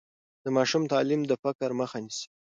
[0.43, 2.27] د ماشوم تعلیم د فقر مخه نیسي.